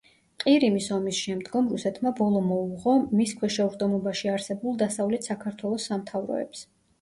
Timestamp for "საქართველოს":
5.33-5.87